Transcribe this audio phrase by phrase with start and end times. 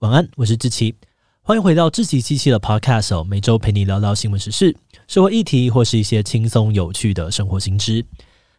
[0.00, 0.94] 晚安，我是志祺，
[1.40, 4.76] 欢迎回到志奇七七的 Podcast 哦，每周陪你聊聊新闻时事、
[5.08, 8.04] 社会议题或是一些轻松有趣的生活新知。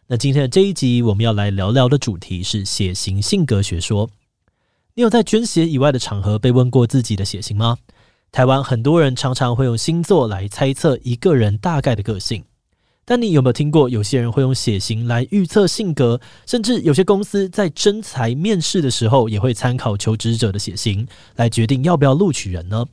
[0.08, 4.10] 那今天的这一集，我们要来聊聊的主题是血型性格学说。
[4.94, 7.78] 你有在捐血以外的场合被问过自己的血型吗？
[8.32, 12.42] 台湾很多人常常会用星座来猜测一个人大概的个性。
[13.10, 22.84] 但你有没有听过有些人会用血型来预测性格，甚至有些公司在征才面试的时候也会参考求职者的血型来决定要不要录取人呢？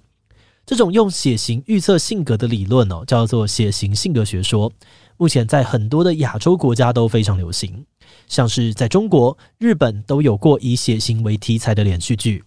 [0.66, 4.72] 这种用血型预测性格的理论哦，叫做血型性格学说。
[5.18, 7.86] 目前在很多的亚洲国家都非常流行，
[8.30, 12.42] 像是在中国、日本都有过以血型为题材的连续剧。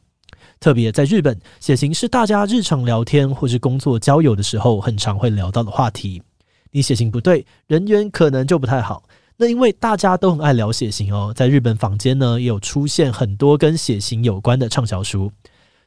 [0.58, 6.22] 特别在日本，血型是大家日常聊天或是工作交友的时候很常会聊到的话题。
[6.70, 9.04] 你血型不对，人缘可能就不太好。
[9.36, 15.30] 那因为大家都很爱聊血型哦，在日本坊间呢也有出现很多跟血型有关的畅销书。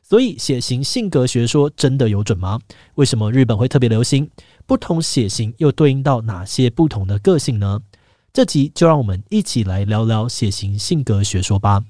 [0.02, 2.60] 所以血型性格学说真的有准吗？
[2.96, 4.30] 为什么日本会特别流行？
[4.66, 7.82] 不同血型又对应到哪些不同的个性呢？
[8.34, 11.84] 这集就让我们一起来聊聊血型性格学说吧。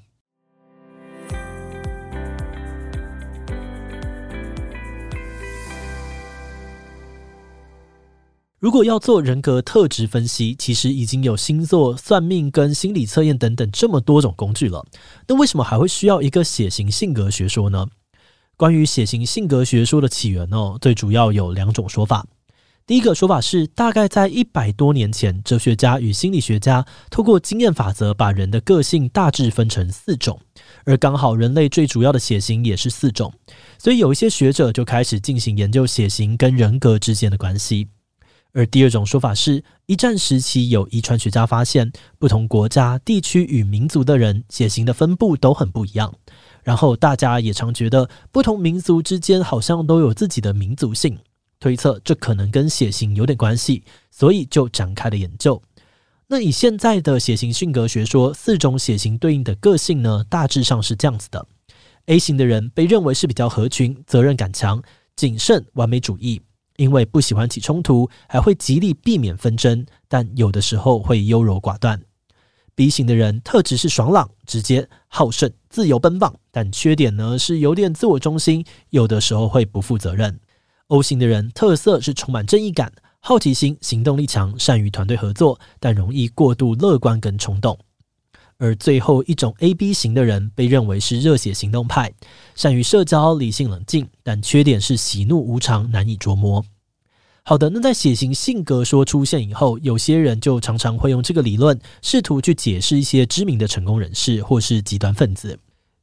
[8.62, 14.86] 如果要做人格特质分析，其实已经有星座、算命跟心理测验等等这么多种工具了。
[15.26, 17.88] 那为什么还会需要一个血型性格学说呢？
[18.56, 22.24] 关于血型性格学说的起源哦，最主要有两种说法。
[22.86, 30.38] 第一个说法是，大概在一百多年前，哲学家与心理学家透过经验法则，把人的个性大致分成四种，
[30.84, 33.34] 而刚好人类最主要的血型也是四种，
[33.76, 37.88] 所以有一些学者就开始进行研究血型跟人格之间的关系。
[38.52, 46.12] 而第二种说法是，一战时期有遗传学家发现，不同国家、地区与民族的人血型的分布都很不一样。
[46.62, 51.18] 然后大家也常觉得，不同民族之间好像都有自己的民族性，
[51.58, 55.60] 推测这可能跟血型有点关系，所以就展开了研究。
[56.28, 61.46] 那以现在的血型性格学说，四种血型对应的个性呢，大致上是这样子的
[62.06, 64.82] ：A 型的人被认为是比较合群、责任感强、
[65.16, 66.42] 谨慎、完美主义。
[66.82, 72.02] 因为不喜欢起冲突，还会极力避免纷争，但有的时候会优柔寡断。
[72.74, 80.40] B 型的人特质是爽朗、直接、好胜、自由奔放，但缺点呢是有点自我中心，有的时候会不负责任。
[80.88, 87.78] O 型的人特色是充满正义感、好奇心、行动力强、善于团队合作，但容易过度乐观跟冲动。
[88.58, 92.12] 而最后一种 AB 型的人被认为是热血行动派，
[92.56, 96.64] 善于社交、理性冷静，但缺点是喜怒无常、难以捉摸。
[97.44, 105.58] 好的，那在血型性格说出现以后，有些人就常常会用这个理论试图去解释一些知名的成功人士或是极端分子，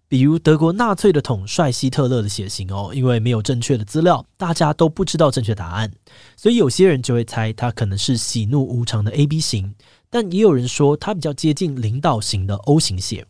[0.10, 5.90] 比如德国纳粹的统帅希特勒的血型哦，因为没有正确的资料，大家都不知道正确答案，
[6.36, 9.74] 所以有些人就会猜他可能是喜怒无常的 AB 型。
[10.10, 13.26] 但也有人说他比较接近领导型的 O 型血，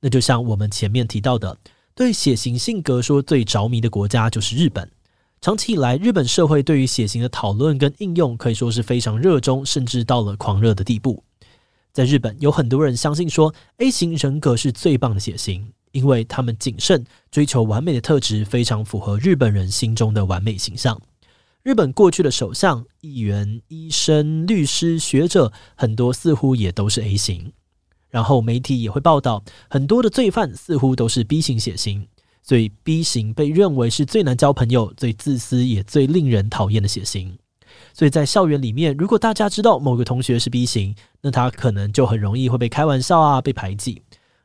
[0.00, 1.56] 那就像我们前面提到的，
[1.94, 4.90] 对血型性格说最着迷的国家就是日本。
[5.40, 11.22] 长期以来，日本社会对于血型的讨论跟应用可以说是非常热衷，甚至到了狂热的地步。
[11.92, 21.00] 在日本，有很多人相信说 A 型人格是最棒的血型，因为他们谨慎、追求完美的特质，非常符合日本人心中的完美形象。
[21.62, 27.52] 日本过去的首相、议员、医生、律师、学者，很多似乎也都是 A 型。
[28.08, 32.06] 然后媒体也会报道，很多的罪犯似乎都是 B 型血型，
[32.48, 37.36] 所以 B 型被认为是最难交朋友、最自私也最令人讨厌的血型。
[37.92, 44.00] 所以在校园里面，如果大家知道某个同学是 B 型，那他可能就很容易会被开玩笑啊，被排挤。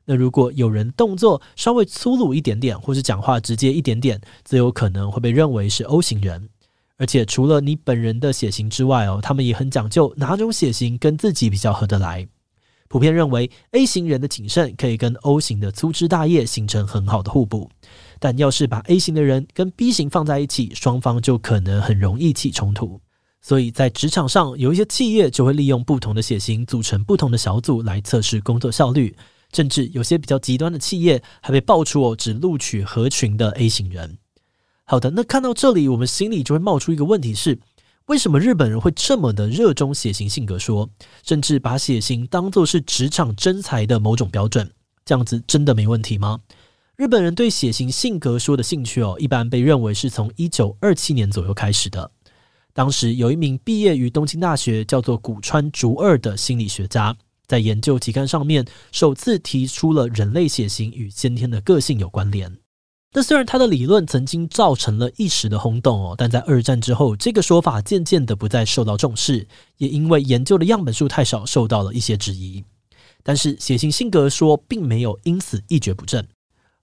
[0.06, 6.50] 那如果有人动作稍微粗鲁一点点，或是讲话直接一点点，则有可能会被认为是 O 型人。
[6.98, 12.28] 而且除了你本人的血型之外哦，他们也很讲究哪种血型跟自己比较合得来。
[12.88, 17.70] 普遍认为 A 型人的谨慎可以跟 O 型的粗枝大叶形成很好的互补，
[18.22, 23.02] 但要是把 A 型的人跟 B 型放在一起，双方就可能很容易起冲突。
[23.42, 29.18] 所以在职场上，有一些企业就会利用不同的血型组成不同的小组来测试工作效率，
[29.52, 34.20] 甚至有些比较极端的企业还被爆出哦，只录取合群的 A 型人。
[34.84, 37.58] 好的，那看到这里，我们心里就会冒出一个问题是：
[38.06, 40.88] 为什么日本人会这么的热衷血型性格说，
[41.24, 44.72] 甚至把血型当作是职场真才的某种标准？
[45.04, 46.40] 这样子真的没问题吗？
[47.02, 52.12] 日本人对血型性格说的兴趣哦，一般被认为是从一九二七年左右开始的。
[52.74, 57.18] 当时有一名毕业于东京大学叫做古川竹二的心理学家，
[57.48, 62.56] 在研究期刊上面首次提出了人类血型与先天的个性有关联。
[63.14, 69.48] 那虽然他的理论曾经造成了一时的轰动哦，但在二战之后，这个说法渐渐的不再受到重视，
[69.78, 72.64] 也因为研究的样本数太少，受到了一些质疑。
[73.24, 76.24] 但是血型性格说并没有因此一蹶不振。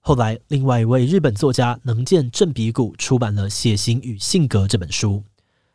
[0.09, 5.21] 后来，另外一位日本作家能见正比古出版了《血型与性格》这本书，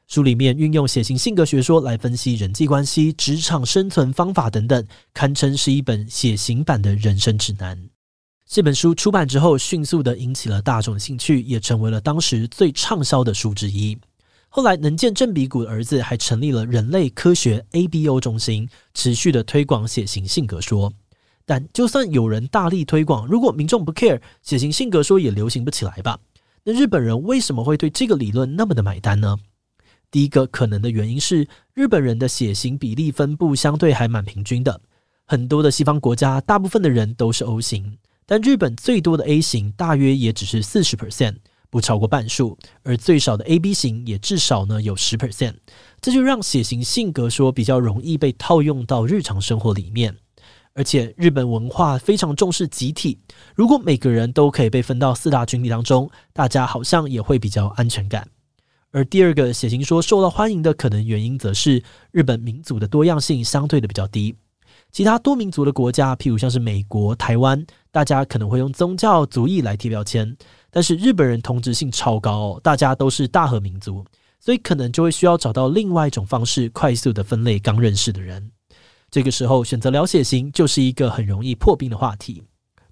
[0.09, 7.81] 书里面运用血型性格学说来分析人际关系、职场生存方法等等，堪称是一本血型版的人生指南。
[8.45, 13.97] 这本书出版之后，迅速的引起了大众兴趣，也成为了当时最畅销的书之一。
[14.49, 20.93] 后来，能见正比古的儿子还成立了人类科学 ABO 中心，持续的推广血型性格说。
[21.47, 26.19] 但就算有人大力推广，如果民众不 care，血型性格说也流行不起来吧？
[26.65, 29.39] 那日本人为什么会对这个理论那么的买单呢？
[30.11, 34.81] 第一个可能的原因是，日本人的血型比例分布相对还蛮平均的，
[35.27, 37.99] 很多的西方国家，大部分的人都是 O 型。
[38.25, 41.37] 但日本最多的 A 型大约也只是四十 percent，
[41.69, 45.57] 不超过半数，而最少的 AB 型也至少呢有十 percent，
[46.01, 50.17] 这就让血型性格说比较容易被套用到日常生活里面。
[50.75, 53.17] 而且日本文化非常重视集体，
[53.55, 58.29] 如果每个人都可以被分到四大群体当中，大家好像也会比较安全感。
[58.91, 61.81] 而第二个血型说受到欢迎的可能原因，则是
[62.11, 64.35] 日本民族的多样性相对的比较低。
[64.91, 70.37] 其他多民族的国家，譬如像是美国、台湾，大家可能会用宗教、族裔来贴标签，
[70.71, 74.05] 但是日本人同质性超高哦，大家都是大和民族，
[74.41, 78.51] 所以可能就会需要找到另外一种方式，快速的分类刚认识的人。
[79.15, 82.43] 这个时候选择聊血型，就是一个很容易破冰的话题。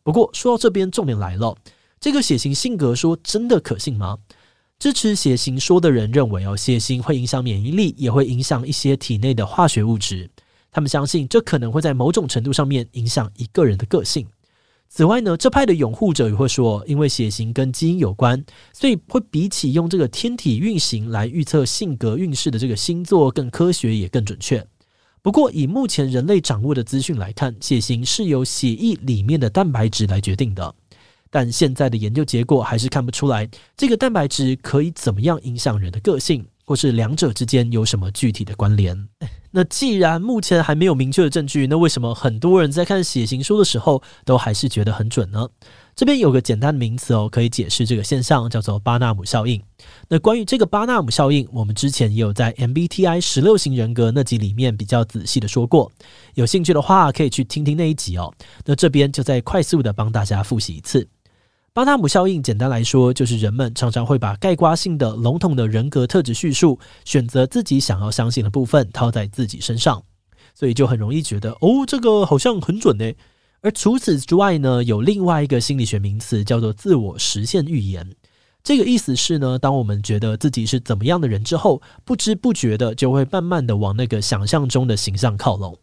[0.04, 1.56] 不过说到这边，重点来了，
[1.98, 4.16] 这个血型性格说真的可信吗？
[4.78, 10.30] 支持血型说的人认为哦，血型会影响免疫力，也会影响一些体内的化学物质。
[10.70, 14.24] 他们相信这可能会在某种程度上面影响一个人的个性。
[14.88, 24.64] 此外呢，这派的拥护者也会说，因为血型跟基因有关，所以会比起用这个天体运行来预测性格运势的这个星座更科学也更准确。
[25.22, 30.74] 不过，以目前人类掌握的资讯来看，血型是由血液里面的蛋白质来决定的。
[31.30, 39.08] 但现在的研究结果还是看不出来这个蛋白质可以怎么样影响人的个性，或是两者之间有什么具体的关联。
[39.52, 45.48] 那既然目前还没有明确的证据，那为什么很多人在看血型书的时候都还是觉得很准呢？
[45.94, 49.62] 这边有个简单的名词哦，可以解释这个现象，叫做巴纳姆效应。
[50.08, 55.92] 那关于这个巴纳姆效应，我们之前也有在 MBTI 十六型人格那集里面比较仔细的说过，
[56.34, 58.32] 有兴趣的话可以去听听那一集哦。
[58.64, 61.06] 那这边就再快速的帮大家复习一次。
[61.74, 70.02] 巴纳姆效应简单来说，就是人们常常会把概括性的、笼统的人格特质叙述，选择自己想要相信的部分套在自己身上，
[70.54, 73.12] 所以就很容易觉得哦，这个好像很准呢。
[73.62, 78.14] 而除此之外呢，有另外一个心理学名词叫做自我实现预言。
[78.64, 85.78] 这个意思是呢，当我们觉得自己是怎么样的人之后，不知不觉的就会慢慢的往那个想象中的形象靠拢。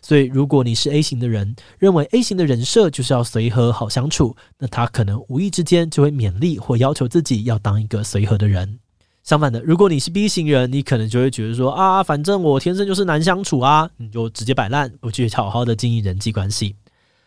[0.00, 8.78] 所以，如果你是 A 型的人，认为 A 型的人设就是要随和、好相处，那他可能无意之间就会勉励或要求自己要当一个随和的人。
[9.24, 16.76] 相反的，如果你是 B 型人，你可能就会觉得说啊，反正我天生就是难相处啊，你就直接摆烂，不去好好的经营人际关系。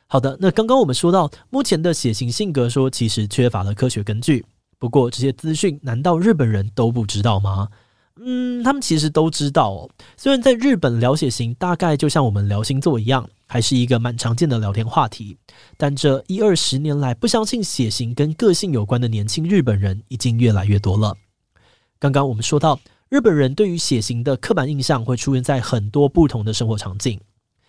[0.09, 4.45] 好的，那刚刚我们说到，目前的血型性格说其实缺乏了科学根据。
[4.79, 7.67] 不过，这些资讯难道日本人都不知道吗？
[8.19, 9.89] 嗯，他们其实都知道。
[10.15, 15.37] 虽然在日本聊血型大概就像我们聊星座一样，还是一个蛮常见的聊天话题，
[15.75, 21.15] 但这一二十年来，不相信血型跟个性有关的年轻日本人已经越来越多了。
[21.99, 27.19] 刚刚我们说到，日本人对于血型的刻板印象会出现在很多不同的生活场景。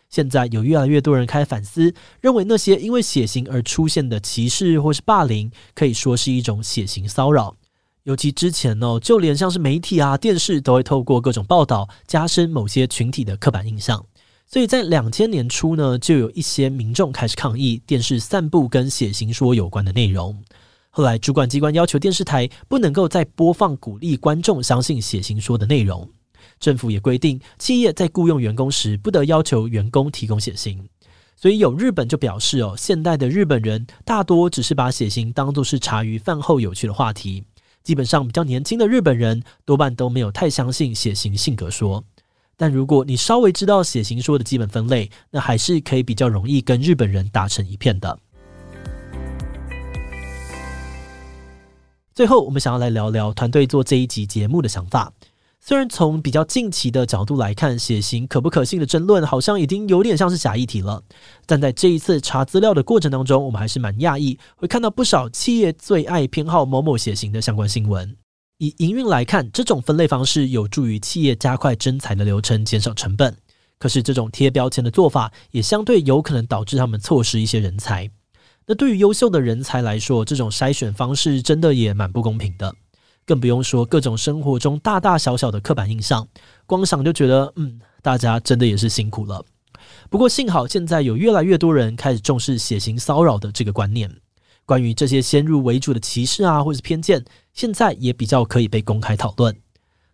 [0.09, 7.57] 现在有越来越多人开始反思，认为那些因为血型而出现的歧视或是霸凌，可以说是一种血型骚扰。
[8.05, 14.03] 尤其之前哦，就连像是媒体啊、电视都会透过各种报道加深某些群体的刻板印象，
[14.47, 20.43] 所以在两千年初呢，就有一些民众开始抗议电视散布跟血型说有关的内容。
[20.89, 26.09] 后来主管机关要求电视台不能够再播放鼓励观众相信血型说的内容，
[26.59, 30.89] 政府也规定企业在雇佣员工时不得要求员工提供血型。
[31.37, 37.45] 所以有日本就表示哦，现代的日本人大多只是把血型当作是茶余饭后有趣的话题。
[37.85, 42.05] 基本上比较年轻的日本人多半都没有太相信血型性格说，
[42.57, 48.19] 但如果你稍微知道血型说的基本分类，那还是可以比较容易跟日本人打成一片的。
[52.13, 55.13] 最后，我们想要来聊聊团队做这一集节目的想法。
[55.61, 61.03] 虽然从比较近期的角度来看，血型可不可信的争论好像已经有点像是假议题了，
[61.45, 68.17] 但在这一次查资料的过程当中，我们还是蛮讶异，会看到不少企业最爱偏好某某血型的相关新闻。
[68.59, 73.37] 以营运来看，这种分类方式有助于企业加快征才的流程，减少成本。
[73.79, 78.11] 可是，这种贴标签的做法也相对有可能导致他们错失一些人才。
[78.67, 82.75] 那对于优秀的人才来说，这种筛选方式真的也蛮不公平的。
[83.29, 86.27] 更不用说各种生活中大大小小的刻板印象，
[86.65, 89.45] 光想就觉得，嗯，大家真的也是辛苦了。
[90.09, 94.11] 不过幸好现在有越来越多人开始重视血型骚扰的这个观念，
[94.65, 99.55] 关于这些先入为主的歧视啊，或是偏见，现在也比较可以被公开讨论。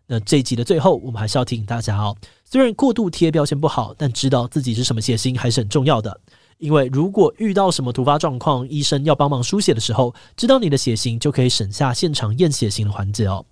[0.08, 6.20] 那这一集的最后，我们还是要提醒大家哦，虽然过度贴标签不好，但知道自己是什么血型还是很重要的。
[6.58, 13.44] 因为如果遇到什么突发状况，医生要帮忙输血的时候，知道你的血型就可以省下现场验血型的环节哦。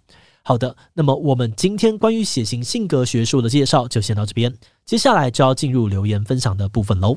[0.43, 4.53] 好的，那么我们今天关于血型性格学术的介绍就先到这边，
[4.85, 7.17] 接下来就要进入留言分享的部分喽。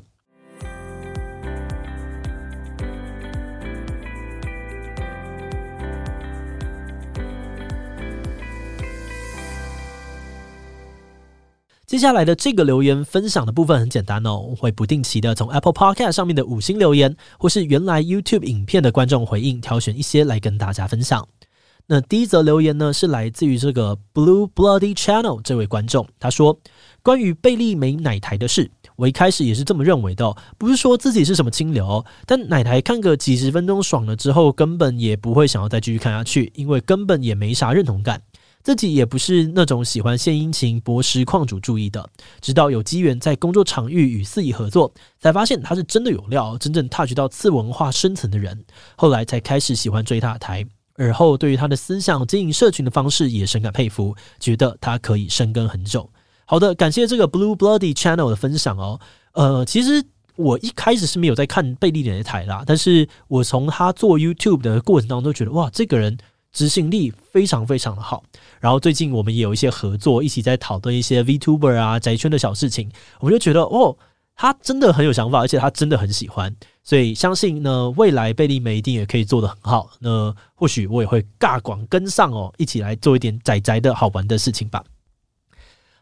[11.95, 21.25] 接下来的这个留言分享的部分很简单哦，我会不定期的从 Apple Podcast 上面的五星留言，或是原来 YouTube 影片的观众回应，挑选一些来跟大家分享。
[21.87, 26.59] 那第一则留言呢，是来自于这个 Blue Bloody Channel 这位观众，他说
[27.01, 38.21] ：“关于贝利美奶台的事，我一开始也是这么认为的，不是说自己是什么清流，但奶台看个几十分钟爽了之后，根本也不会想要再继续看下去，因为根本也没啥认同感。”
[38.65, 42.09] 自己也不是那种喜欢献殷勤、博实况主注意的，
[42.41, 48.65] 直到有机缘在工作场域与四乙合作，才发现他是真的有料，真正 touch 到次文化深层的人。
[48.95, 56.09] 后来才开始喜欢追他的台，而后对于他的思想、经营社群的方式也深感佩服，觉得他可以深耕很久。
[56.45, 58.99] 好的，感谢这个 Blue Bloody Channel 的分享哦。
[59.33, 60.03] 呃，其实
[60.37, 66.17] 我一开始是没有在看贝利的台啦，但是我从他做 YouTube 的过程当中，都觉得哇，这个人。
[66.55, 68.23] 执行力非常非常的好，
[68.61, 73.97] 然后最近我们也有一些合作，一起在讨论一些 VTuber 啊宅圈的小事情，我就觉得哦，
[74.37, 79.89] 他真的很有想法，而且他真的很喜欢，所以相信呢，未来贝利梅一定也可以做得很好。
[79.99, 84.81] 那或许我也会尬广跟上哦，一起来做一点宅宅的好玩的事情吧。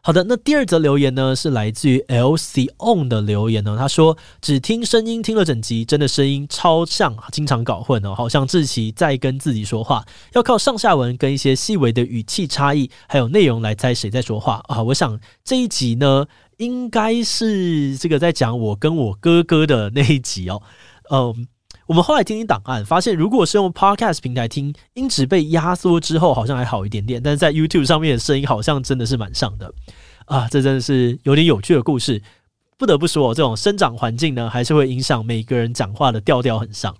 [0.06, 3.74] 好的，那第二则留言呢，是来自于 LC On 的留言呢。
[3.78, 16.26] 他说：“只听声音听了整集，真的声音超像，经常搞混哦，好像志祺在跟自己说话，要靠上下文跟一些细微的语气差异，还有内容来猜谁在说话啊。”我想这一集呢，
[16.58, 20.60] 应该是这个在讲我跟我哥哥的那一集哦。
[21.10, 21.48] 嗯。
[21.86, 29.72] 我们后来听听档案，发现如果是用 Podcast 平台听，音质被压缩之后好像还好一点点，但是在 YouTube 上面的声音好像真的是蛮像的
[30.24, 30.48] 啊！
[30.50, 32.22] 这真的是有点有趣的故事。
[32.78, 36.94] 不得不说，这种生长环境呢，还是会影响每个人讲话的调调很像。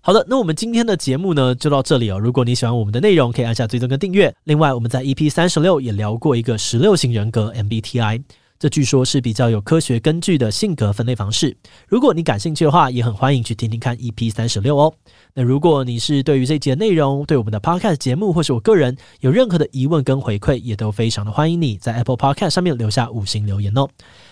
[0.00, 2.18] 好的，那我们今天的节目呢就到这里哦。
[2.18, 4.34] 如果你喜欢我们的内容，可以按下追踪跟订阅。
[4.44, 8.22] 另外，我们在 EP 三十六也聊过一个十六型人格 MBTI。
[8.64, 11.54] 这据说是比较有科学根据的性格分类方式。
[11.86, 14.90] 如果你感兴趣的话，也很欢迎去听听看 EP 三十六哦。
[15.34, 23.86] 那如果你是对于这节内容，对我们的 Podcast 节目或是我个人有任何的疑问跟回馈，也都非常的欢迎你在 Apple Podcast 上面留下五星留言哦。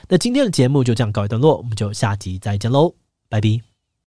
[0.08, 2.94] 那今天的节目就这样告一段落，我们就下集再见喽，
[3.28, 3.71] 拜拜。